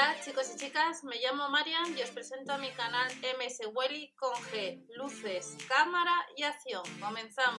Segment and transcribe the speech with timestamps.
[0.00, 4.14] Hola chicos y chicas, me llamo Marian y os presento a mi canal MS Welly
[4.16, 6.82] con G, luces, cámara y acción.
[6.98, 7.58] Comenzamos.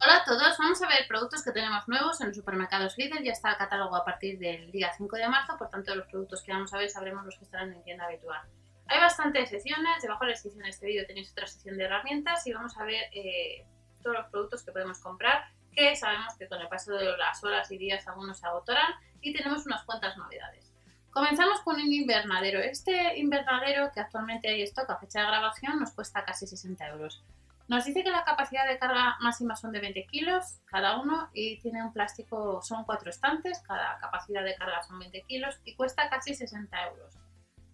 [0.00, 3.22] Hola a todos, vamos a ver productos que tenemos nuevos en los supermercados Lidl.
[3.22, 6.42] Ya está el catálogo a partir del día 5 de marzo, por tanto los productos
[6.42, 8.42] que vamos a ver sabremos los que estarán en tienda habitual.
[8.86, 12.44] Hay bastantes secciones, debajo de la descripción de este vídeo tenéis otra sección de herramientas
[12.48, 13.64] y vamos a ver eh,
[14.02, 17.70] todos los productos que podemos comprar que sabemos que con el paso de las horas
[17.70, 20.72] y días algunos se agotarán y tenemos unas cuantas novedades.
[21.10, 22.60] Comenzamos con un invernadero.
[22.60, 27.22] Este invernadero que actualmente hay stock a fecha de grabación nos cuesta casi 60 euros.
[27.68, 31.58] Nos dice que la capacidad de carga máxima son de 20 kilos cada uno y
[31.60, 36.08] tiene un plástico, son cuatro estantes, cada capacidad de carga son 20 kilos y cuesta
[36.08, 37.14] casi 60 euros.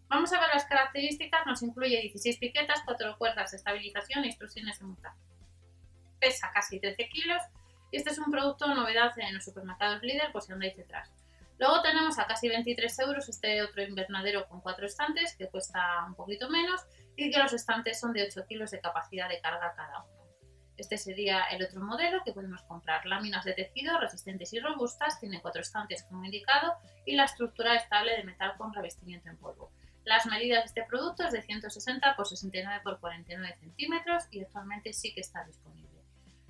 [0.09, 4.79] Vamos a ver las características, nos incluye 16 piquetas, 4 cuerdas de estabilización e instrucciones
[4.79, 5.19] de montaje.
[6.19, 7.43] Pesa casi 13 kilos
[7.93, 11.11] este es un producto novedad en los supermercados líder, por si andáis detrás.
[11.59, 16.15] Luego tenemos a casi 23 euros este otro invernadero con cuatro estantes que cuesta un
[16.15, 20.05] poquito menos y que los estantes son de 8 kilos de capacidad de carga cada
[20.05, 20.19] uno.
[20.77, 23.05] Este sería el otro modelo que podemos comprar.
[23.05, 28.17] Láminas de tejido resistentes y robustas, tiene cuatro estantes como indicado y la estructura estable
[28.17, 29.73] de metal con revestimiento en polvo.
[30.05, 34.93] Las medidas de este producto es de 160 x 69 x 49 centímetros y actualmente
[34.93, 35.88] sí que está disponible.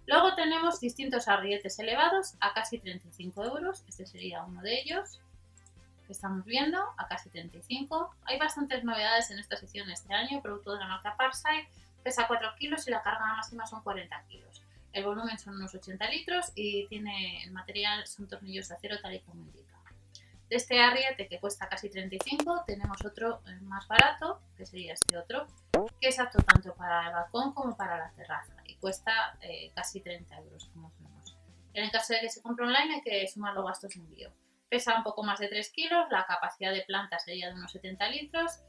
[0.09, 3.85] Luego tenemos distintos arrietes elevados a casi 35 euros.
[3.87, 5.21] Este sería uno de ellos
[6.07, 8.15] que estamos viendo a casi 35.
[8.25, 10.41] Hay bastantes novedades en esta sección este año.
[10.41, 11.69] Producto de la marca Parside.
[12.03, 14.63] Pesa 4 kilos y la carga máxima son 40 kilos.
[14.95, 19.13] El volumen son unos 80 litros y tiene el material son tornillos de acero tal
[19.13, 19.77] y como indica.
[20.49, 25.19] De este arriete que cuesta casi 35 tenemos otro eh, más barato, que sería este
[25.19, 25.47] otro,
[26.01, 30.37] que es apto tanto para el balcón como para la terraza cuesta eh, casi 30
[30.39, 31.37] euros como vemos.
[31.75, 34.33] En el caso de que se compre online hay que sumar los gastos de envío.
[34.69, 38.09] Pesa un poco más de 3 kilos, la capacidad de planta sería de unos 70
[38.11, 38.63] litros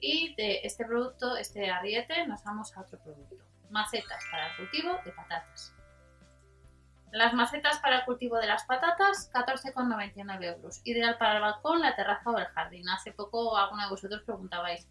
[0.00, 3.36] y de este producto, este arriete, nos vamos a otro producto.
[3.70, 5.74] Macetas para el cultivo de patatas.
[7.10, 10.80] Las macetas para el cultivo de las patatas, 14,99 euros.
[10.84, 12.88] Ideal para el balcón, la terraza o el jardín.
[12.88, 14.88] Hace poco alguno de vosotros preguntabais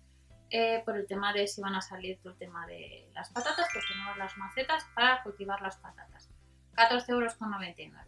[0.56, 3.68] eh, por el tema de si van a salir todo el tema de las patatas,
[3.74, 6.30] pues tenemos las macetas para cultivar las patatas.
[6.76, 8.08] 14,99 euros.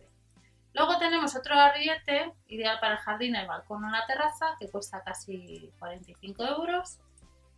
[0.73, 5.01] Luego tenemos otro arriete, ideal para el jardín, el balcón o la terraza, que cuesta
[5.03, 7.00] casi 45 euros.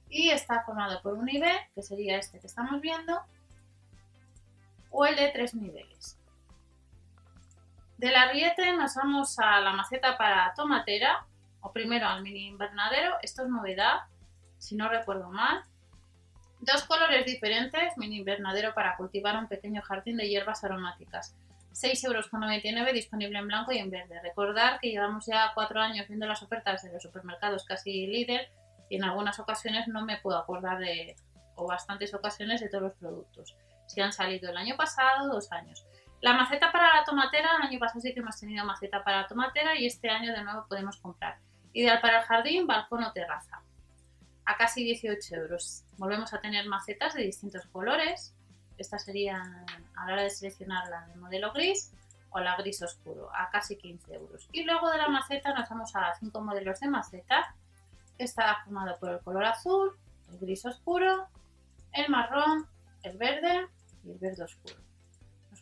[0.09, 3.21] Y está formado por un nivel, que sería este que estamos viendo,
[4.89, 6.17] o el de tres niveles.
[7.97, 11.25] Del arriete nos vamos a la maceta para tomatera,
[11.59, 13.17] o primero al mini invernadero.
[13.21, 14.03] Esto es novedad,
[14.57, 15.63] si no recuerdo mal.
[16.59, 21.35] Dos colores diferentes, mini invernadero para cultivar un pequeño jardín de hierbas aromáticas.
[21.73, 24.19] 6,99 euros disponible en blanco y en verde.
[24.21, 28.49] Recordar que llevamos ya cuatro años viendo las ofertas de los supermercados casi líder
[28.89, 31.15] y en algunas ocasiones no me puedo acordar de,
[31.55, 33.55] o bastantes ocasiones, de todos los productos.
[33.85, 35.85] Si han salido el año pasado, dos años.
[36.21, 39.27] La maceta para la tomatera, el año pasado sí que hemos tenido maceta para la
[39.27, 41.37] tomatera y este año de nuevo podemos comprar.
[41.73, 43.61] Ideal para el jardín, balcón o terraza.
[44.47, 45.83] A casi 18 euros.
[45.97, 48.33] Volvemos a tener macetas de distintos colores.
[48.77, 49.65] Esta sería
[49.95, 51.91] a la hora de seleccionar la de modelo gris
[52.29, 54.49] o la gris oscuro, a casi 15 euros.
[54.51, 57.55] Y luego de la maceta nos vamos a 5 modelos de maceta.
[58.17, 59.95] Está formado por el color azul,
[60.31, 61.27] el gris oscuro,
[61.93, 62.67] el marrón,
[63.03, 63.67] el verde
[64.03, 64.87] y el verde oscuro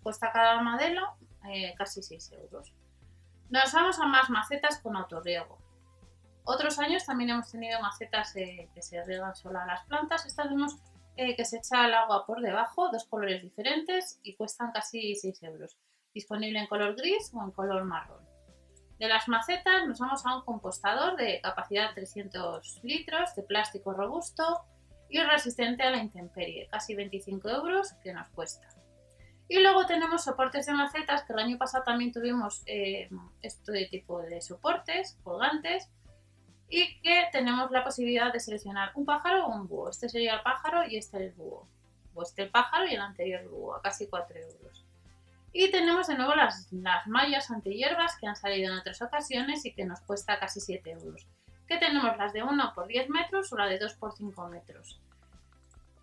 [0.05, 1.01] cuesta cada modelo
[1.49, 2.71] eh, casi 6 euros.
[3.49, 5.57] Nos vamos a más macetas con autorriego.
[6.45, 10.25] Otros años también hemos tenido macetas que se riegan solo a las plantas.
[10.25, 10.77] Estas vemos
[11.17, 15.43] eh, que se echa el agua por debajo, dos colores diferentes y cuestan casi 6
[15.43, 15.77] euros.
[16.13, 18.23] Disponible en color gris o en color marrón.
[18.99, 24.65] De las macetas nos vamos a un compostador de capacidad 300 litros de plástico robusto
[25.09, 28.67] y resistente a la intemperie, casi 25 euros que nos cuesta.
[29.47, 33.09] Y luego tenemos soportes de macetas, que el año pasado también tuvimos eh,
[33.41, 35.89] este tipo de soportes colgantes
[36.69, 39.89] y que tenemos la posibilidad de seleccionar un pájaro o un búho.
[39.89, 41.67] Este sería el pájaro y este el búho.
[42.13, 44.83] O este el pájaro y el anterior el búho, a casi 4 euros.
[45.53, 49.73] Y tenemos de nuevo las, las mallas antihierbas que han salido en otras ocasiones y
[49.73, 51.27] que nos cuesta casi 7 euros.
[51.67, 54.99] Que tenemos las de 1 por 10 metros o la de 2 por 5 metros.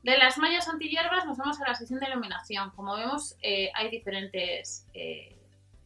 [0.03, 2.71] De las mallas antihierbas nos vamos a la sección de iluminación.
[2.71, 5.39] Como vemos, eh, hay diferentes eh,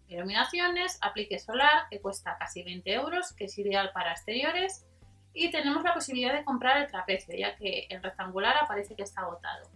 [0.08, 4.86] iluminaciones, aplique solar, que cuesta casi 20 euros, que es ideal para exteriores.
[5.32, 9.22] Y tenemos la posibilidad de comprar el trapecio, ya que el rectangular aparece que está
[9.22, 9.68] agotado.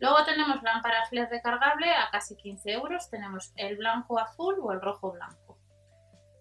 [0.00, 3.10] Luego tenemos lámparas LED recargable a casi 15 euros.
[3.10, 5.58] Tenemos el blanco azul o el rojo blanco.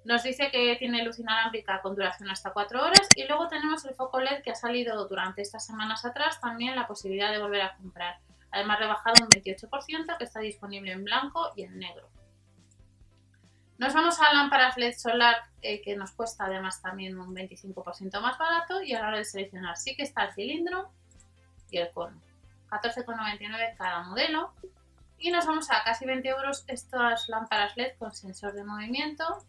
[0.05, 3.93] Nos dice que tiene luz inalámbrica con duración hasta 4 horas y luego tenemos el
[3.93, 7.75] foco LED que ha salido durante estas semanas atrás también la posibilidad de volver a
[7.75, 8.17] comprar.
[8.51, 12.09] Además rebajado un 28% que está disponible en blanco y en negro.
[13.79, 18.37] Nos vamos a lámparas LED solar eh, que nos cuesta además también un 25% más
[18.37, 20.91] barato y a la hora de seleccionar sí que está el cilindro
[21.71, 22.21] y el cono.
[22.69, 24.51] 14,99 cada modelo.
[25.17, 29.45] Y nos vamos a casi 20 euros estas lámparas LED con sensor de movimiento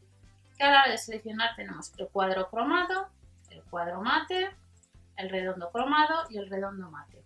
[0.57, 3.09] que a la hora de seleccionar tenemos el cuadro cromado,
[3.51, 4.55] el cuadro mate,
[5.17, 7.20] el redondo cromado y el redondo mate.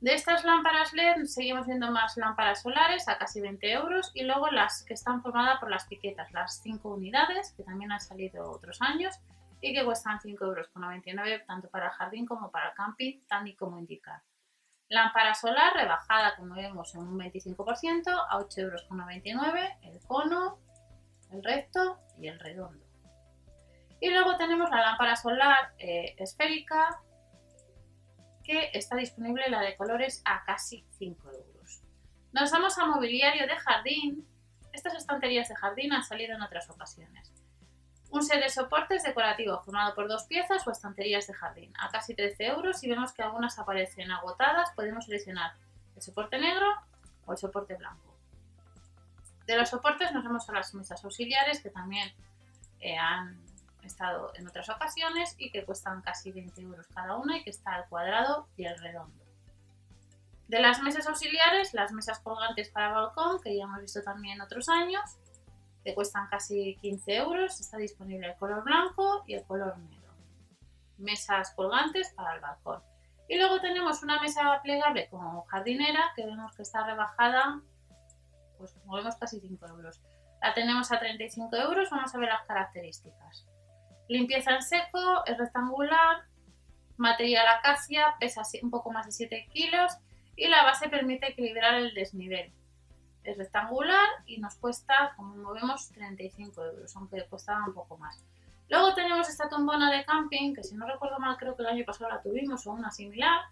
[0.00, 4.48] De estas lámparas LED seguimos viendo más lámparas solares a casi 20 euros y luego
[4.48, 8.80] las que están formadas por las piquetas, las 5 unidades que también han salido otros
[8.80, 9.14] años
[9.60, 13.54] y que cuestan 5,99 euros tanto para el jardín como para el camping, tal y
[13.54, 14.22] como indicar.
[14.88, 20.58] Lámpara solar rebajada como vemos en un 25% a 8,99 euros, el cono,
[21.30, 22.86] el recto y el redondo.
[24.00, 27.02] Y luego tenemos la lámpara solar eh, esférica
[28.72, 31.82] está disponible la de colores a casi 5 euros.
[32.32, 34.26] Nos vamos a mobiliario de jardín.
[34.72, 37.32] Estas estanterías de jardín han salido en otras ocasiones.
[38.10, 42.14] Un set de soportes decorativos formado por dos piezas o estanterías de jardín a casi
[42.14, 44.70] 13 euros y vemos que algunas aparecen agotadas.
[44.72, 45.52] Podemos seleccionar
[45.94, 46.66] el soporte negro
[47.26, 48.16] o el soporte blanco.
[49.46, 52.12] De los soportes nos vamos a las mesas auxiliares que también
[52.80, 53.49] eh, han
[53.86, 57.74] estado en otras ocasiones y que cuestan casi 20 euros cada una y que está
[57.74, 59.24] al cuadrado y el redondo.
[60.48, 64.40] De las mesas auxiliares, las mesas colgantes para balcón, que ya hemos visto también en
[64.40, 65.02] otros años,
[65.84, 70.12] que cuestan casi 15 euros, está disponible el color blanco y el color negro.
[70.98, 72.82] Mesas colgantes para el balcón.
[73.28, 77.60] Y luego tenemos una mesa plegable como jardinera, que vemos que está rebajada,
[78.58, 80.00] pues como vemos casi 5 euros.
[80.42, 83.46] La tenemos a 35 euros, vamos a ver las características.
[84.10, 86.24] Limpieza en seco, es rectangular,
[86.96, 89.92] material acacia, pesa un poco más de 7 kilos
[90.34, 92.52] y la base permite equilibrar el desnivel.
[93.22, 98.20] Es rectangular y nos cuesta, como vemos, 35 euros, aunque costaba un poco más.
[98.68, 101.84] Luego tenemos esta tumbona de camping, que si no recuerdo mal creo que el año
[101.84, 103.42] pasado la tuvimos o una similar.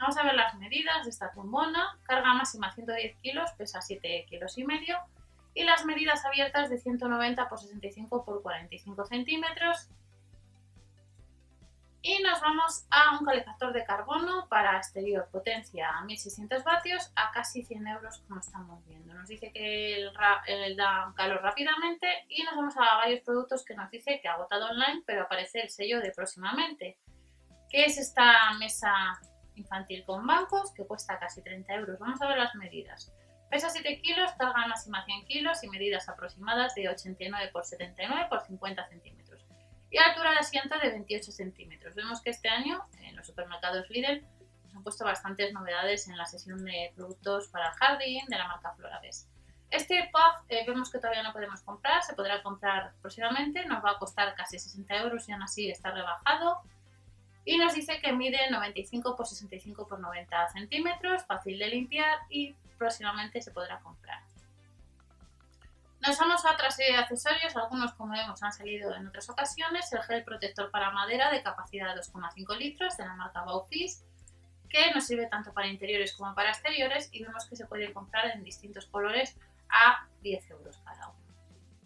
[0.00, 1.96] Vamos a ver las medidas de esta tumbona.
[2.02, 4.98] Carga máxima 110 kilos, pesa 7 kilos y medio.
[5.54, 9.88] Y las medidas abiertas de 190 por 65 por 45 centímetros
[12.02, 17.30] y nos vamos a un calefactor de carbono para exterior, potencia a 1600 vatios a
[17.30, 19.12] casi 100 euros como estamos viendo.
[19.12, 20.10] Nos dice que él,
[20.76, 24.70] da calor rápidamente y nos vamos a varios productos que nos dice que ha agotado
[24.70, 26.98] online, pero aparece el sello de próximamente.
[27.68, 28.92] Que es esta mesa
[29.54, 31.98] infantil con bancos que cuesta casi 30 euros.
[31.98, 33.12] Vamos a ver las medidas.
[33.50, 38.40] Pesa 7 kilos, carga máxima 100 kilos y medidas aproximadas de 89 por 79 por
[38.40, 39.19] 50 centímetros
[39.90, 41.94] y altura de asiento de 28 centímetros.
[41.94, 44.22] Vemos que este año en los supermercados Lidl
[44.64, 48.46] nos han puesto bastantes novedades en la sesión de productos para el jardín de la
[48.46, 49.28] marca Floraves.
[49.70, 53.92] Este puff eh, vemos que todavía no podemos comprar, se podrá comprar próximamente, nos va
[53.92, 56.60] a costar casi 60 euros y aún así está rebajado.
[57.44, 62.54] Y nos dice que mide 95 por 65 por 90 centímetros, fácil de limpiar y
[62.78, 64.20] próximamente se podrá comprar.
[66.06, 69.92] Nos vamos a otra serie de accesorios, algunos como vemos han salido en otras ocasiones,
[69.92, 74.02] el gel protector para madera de capacidad de 2,5 litros de la marca Baufis,
[74.70, 78.30] que nos sirve tanto para interiores como para exteriores y vemos que se puede comprar
[78.30, 79.36] en distintos colores
[79.68, 81.20] a 10 euros cada uno.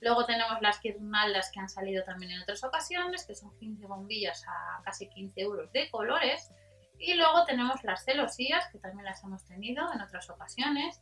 [0.00, 4.44] Luego tenemos las guirnaldas que han salido también en otras ocasiones, que son 15 bombillas
[4.47, 6.50] a casi 15 euros de colores.
[6.99, 11.00] Y luego tenemos las celosías, que también las hemos tenido en otras ocasiones,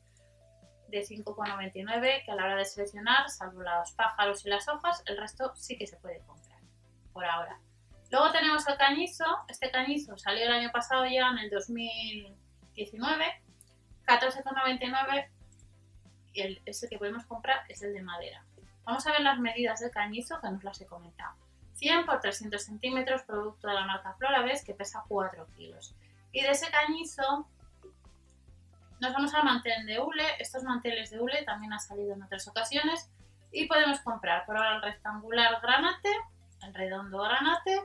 [0.92, 5.16] de 5,99 que a la hora de seleccionar, salvo los pájaros y las hojas, el
[5.16, 6.60] resto sí que se puede comprar
[7.12, 7.58] por ahora.
[8.10, 9.24] Luego tenemos el cañizo.
[9.48, 13.24] Este cañizo salió el año pasado ya en el 2019,
[14.06, 15.28] 14,99
[16.34, 18.44] y el, ese que podemos comprar es el de madera.
[18.84, 21.34] Vamos a ver las medidas del cañizo que nos las he comentado.
[21.74, 25.94] 100 por 300 centímetros, producto de la marca Floraves, que pesa 4 kilos.
[26.32, 27.48] Y de ese cañizo
[29.02, 30.24] nos vamos al mantel de hule.
[30.38, 33.10] Estos manteles de hule también han salido en otras ocasiones.
[33.50, 36.08] Y podemos comprar por ahora el rectangular granate,
[36.62, 37.82] el redondo granate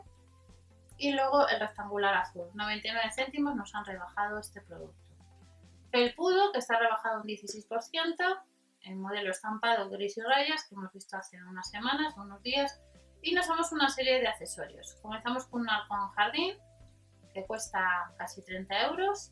[0.98, 2.48] y luego el rectangular azul.
[2.54, 4.96] 99 céntimos nos han rebajado este producto.
[5.92, 8.44] Felpudo, que está rebajado un 16%,
[8.82, 12.80] el modelo estampado gris y rayas que hemos visto hace unas semanas, unos días.
[13.24, 14.96] Y nos vamos a una serie de accesorios.
[15.02, 16.56] Comenzamos con un arcón jardín
[17.34, 19.32] que cuesta casi 30 euros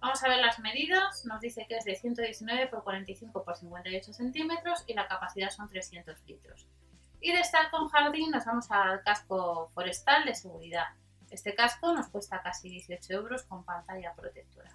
[0.00, 1.24] Vamos a ver las medidas.
[1.24, 5.68] Nos dice que es de 119 por 45 por 58 centímetros y la capacidad son
[5.68, 6.66] 300 litros.
[7.20, 10.86] Y de estar con jardín nos vamos al casco forestal de seguridad.
[11.30, 14.70] Este casco nos cuesta casi 18 euros con pantalla protectora.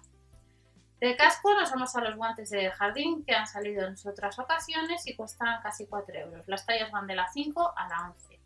[1.00, 5.06] De casco nos vamos a los guantes de jardín que han salido en otras ocasiones
[5.06, 6.46] y cuestan casi 4 euros.
[6.46, 8.40] Las tallas van de la 5 a la 11.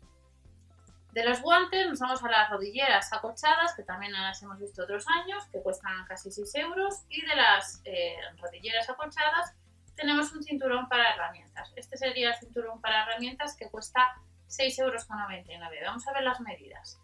[1.11, 5.07] De los guantes nos vamos a las rodilleras acolchadas, que también las hemos visto otros
[5.07, 7.03] años, que cuestan casi 6 euros.
[7.09, 9.53] Y de las eh, rodilleras acolchadas
[9.95, 11.73] tenemos un cinturón para herramientas.
[11.75, 14.15] Este sería el cinturón para herramientas que cuesta
[14.47, 15.07] 6,99 euros.
[15.85, 16.99] Vamos a ver las medidas.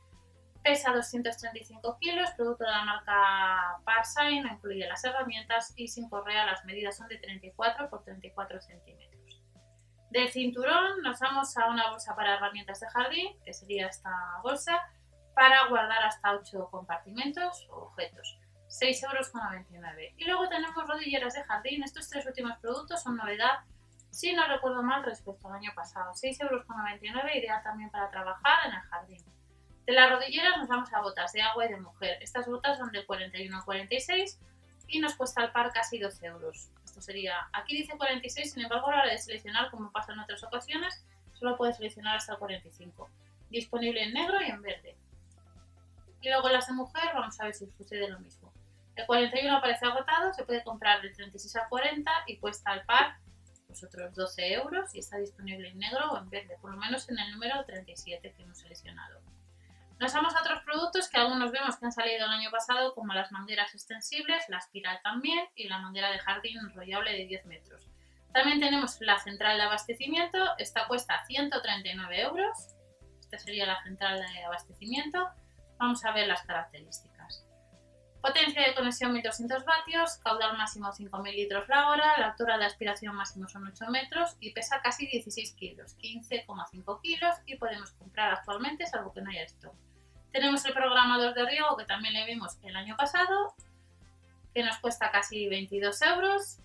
[0.63, 6.65] Pesa 235 kilos, producto de la marca Parsign, incluye las herramientas y sin correa las
[6.65, 9.14] medidas son de 34 por 34 centímetros.
[10.15, 14.79] Del cinturón nos vamos a una bolsa para herramientas de jardín, que sería esta bolsa,
[15.33, 18.39] para guardar hasta 8 compartimentos o objetos.
[18.69, 20.13] 6,99 euros.
[20.15, 21.83] Y luego tenemos rodilleras de jardín.
[21.83, 23.65] Estos tres últimos productos son novedad,
[24.09, 26.13] si no recuerdo mal, respecto al año pasado.
[26.13, 29.21] 6,99 euros, ideal también para trabajar en el jardín.
[29.85, 32.19] De las rodilleras nos vamos a botas de agua y de mujer.
[32.21, 34.39] Estas botas son del 41 al 46
[34.87, 36.71] y nos cuesta el par casi 12 euros.
[36.95, 40.19] Esto sería, aquí dice 46, sin embargo a la hora de seleccionar, como pasa en
[40.19, 43.09] otras ocasiones, solo puedes seleccionar hasta el 45.
[43.49, 44.95] Disponible en negro y en verde.
[46.21, 48.49] Y luego las de mujer, vamos a ver si sucede lo mismo.
[48.95, 53.17] El 41 aparece agotado, se puede comprar del 36 al 40 y cuesta al par
[53.67, 57.09] pues otros 12 euros y está disponible en negro o en verde, por lo menos
[57.09, 59.19] en el número 37 que hemos seleccionado.
[59.99, 63.13] Nos vamos a otros productos que algunos vemos que han salido el año pasado, como
[63.13, 67.89] las mangueras extensibles, la espiral también y la manguera de jardín enrollable de 10 metros.
[68.33, 72.75] También tenemos la central de abastecimiento, esta cuesta 139 euros.
[73.21, 75.29] Esta sería la central de abastecimiento.
[75.77, 77.14] Vamos a ver las características.
[78.25, 83.15] Potencia de conexión 1200 vatios, caudal máximo 5000 litros la hora, la altura de aspiración
[83.15, 88.87] máximo son 8 metros y pesa casi 16 kilos, 15,5 kilos y podemos comprar actualmente
[88.87, 89.75] salvo que no haya esto.
[90.31, 93.53] Tenemos el programador de riego que también le vimos el año pasado,
[94.55, 96.57] que nos cuesta casi 22 euros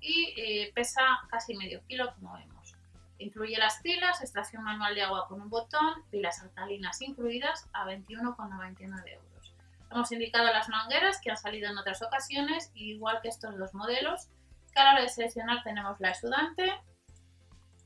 [0.00, 2.76] y eh, pesa casi medio kilo como vemos.
[3.18, 9.14] Incluye las pilas, extracción manual de agua con un botón, pilas alcalinas incluidas a 21,99
[9.14, 9.37] euros.
[9.90, 14.28] Hemos indicado las mangueras que han salido en otras ocasiones, igual que estos dos modelos,
[14.72, 16.72] que a la hora de seleccionar tenemos la exudante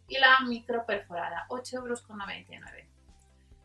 [0.08, 2.92] y la micro perforada, 8,99 euros.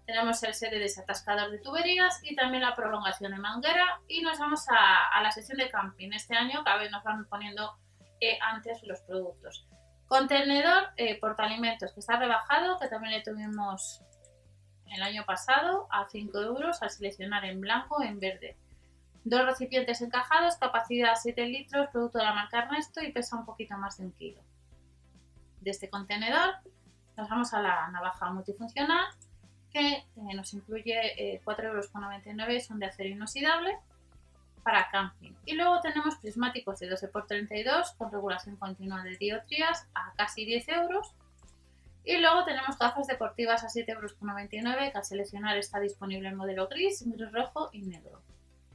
[0.05, 4.39] Tenemos el set de desatascador de tuberías y también la prolongación de manguera y nos
[4.39, 6.11] vamos a, la sección de camping.
[6.13, 7.77] Este año cada vez nos van poniendo
[8.21, 9.67] eh, antes los productos.
[10.07, 14.01] Contenedor eh, portaalimentos que está rebajado, que también le tuvimos
[14.91, 18.55] el año pasado a 5 euros al seleccionar en blanco o en verde.
[19.23, 23.77] Dos recipientes encajados, capacidad 7 litros, producto de la marca Ernesto y pesa un poquito
[23.77, 24.41] más de un kilo.
[25.61, 26.55] De este contenedor
[27.17, 29.05] nos vamos a la navaja multifuncional
[29.71, 33.77] que eh, nos incluye 4,99 eh, euros, son de acero inoxidable
[34.63, 35.31] para camping.
[35.45, 41.13] Y luego tenemos prismáticos de 12x32 con regulación continua de dioptrías a casi 10 euros
[42.07, 46.69] y luego tenemos gafas deportivas a 7,99 euros que al seleccionar está disponible en modelo
[46.69, 48.21] gris, rojo y negro.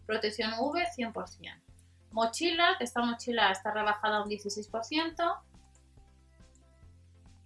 [0.05, 1.63] Protección UV 100%.
[2.11, 5.41] Mochila, que esta mochila está rebajada un 16%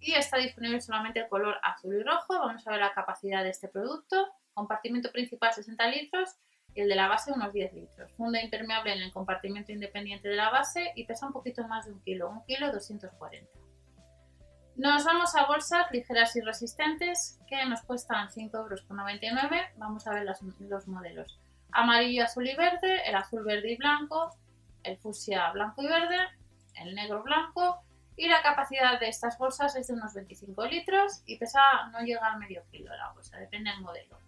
[0.01, 2.37] y está disponible solamente el color azul y rojo.
[2.37, 4.27] Vamos a ver la capacidad de este producto.
[4.53, 6.35] Compartimento principal 60 litros
[6.75, 8.11] y el de la base unos 10 litros.
[8.17, 11.93] Funda impermeable en el compartimento independiente de la base y pesa un poquito más de
[11.93, 13.66] un kilo, un kilo 240.
[14.77, 18.85] Nos vamos a bolsas ligeras y resistentes que nos cuestan 5,99 euros.
[19.77, 21.39] Vamos a ver los, modelos.
[21.71, 24.37] Amarillo, azul y verde, el azul, verde y blanco,
[24.83, 26.19] el fucsia blanco y verde,
[26.75, 27.81] el negro blanco
[28.15, 32.31] y la capacidad de estas bolsas es de unos 25 litros y pesa, no llega
[32.31, 34.19] al medio kilo la bolsa, depende del modelo.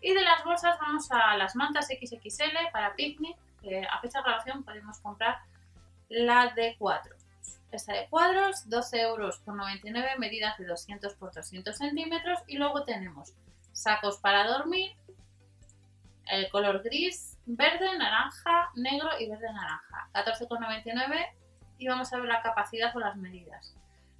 [0.00, 4.24] Y de las bolsas vamos a las mantas XXL para picnic, que a fecha de
[4.26, 5.38] grabación podemos comprar
[6.08, 7.16] la de 4
[7.70, 12.40] esta de cuadros, 12 euros por 99, medidas de 200 por 200 centímetros.
[12.46, 13.34] Y luego tenemos
[13.72, 14.92] sacos para dormir,
[16.26, 20.08] el color gris, verde, naranja, negro y verde naranja.
[20.12, 21.26] 14,99
[21.78, 23.74] y vamos a ver la capacidad o las medidas.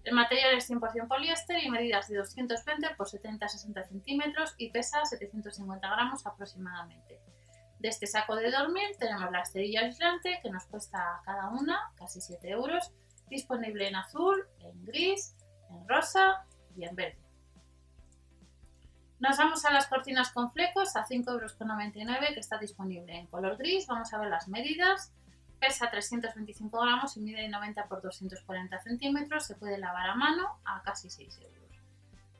[0.04, 5.86] El material es 100% poliéster y medidas de 220 por 70-60 centímetros y pesa 750
[5.86, 7.20] gramos aproximadamente.
[7.78, 12.20] De este saco de dormir tenemos la esterilla aislante que nos cuesta cada una casi
[12.20, 12.92] 7 euros
[13.28, 15.34] disponible en azul, en gris,
[15.70, 16.44] en rosa
[16.76, 17.18] y en verde.
[19.20, 23.56] Nos vamos a las cortinas con flecos a 5,99 euros que está disponible en color
[23.56, 23.86] gris.
[23.88, 25.12] Vamos a ver las medidas.
[25.58, 29.44] Pesa 325 gramos y mide 90 por 240 centímetros.
[29.44, 31.58] Se puede lavar a mano a casi 6 euros.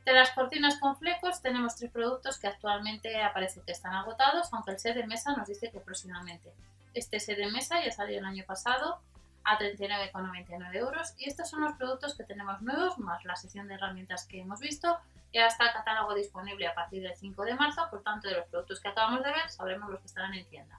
[0.05, 4.71] De las cortinas con flecos tenemos tres productos que actualmente aparece que están agotados, aunque
[4.71, 6.55] el set de mesa nos dice que próximamente.
[6.95, 9.03] Este set de mesa ya salió el año pasado
[9.49, 13.75] a 39,99 euros y estos son los productos que tenemos nuevos más la sección de
[13.75, 14.99] herramientas que hemos visto
[15.33, 18.47] y hasta el catálogo disponible a partir del 5 de marzo, por tanto de los
[18.47, 20.79] productos que acabamos de ver sabremos los que estarán en tienda.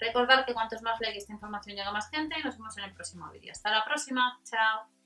[0.00, 2.92] Recordad que cuantos más like esta información llega más gente y nos vemos en el
[2.92, 3.52] próximo vídeo.
[3.52, 5.01] Hasta la próxima, chao.